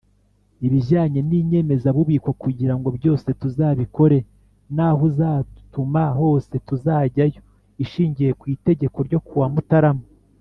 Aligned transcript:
ibijyanye 0.65 1.19
n 1.27 1.31
inyemezabubiko 1.39 2.29
kugira 2.43 2.73
ngo 2.79 2.89
byose 2.97 3.27
tuzabikore 3.41 4.17
n 4.75 4.77
aho 4.87 5.01
uzadutuma 5.09 6.03
hose 6.19 6.53
tuzajyayo 6.67 7.39
Ishingiye 7.83 8.31
ku 8.39 8.45
Itegeko 8.55 8.97
ryo 9.07 9.19
kuwa 9.27 9.47
mutarama 9.55 10.05